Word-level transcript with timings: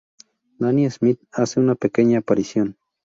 Danny 0.57 0.89
Smith 0.89 1.19
hace 1.31 1.59
una 1.59 1.75
pequeña 1.75 2.17
aparición. 2.17 2.75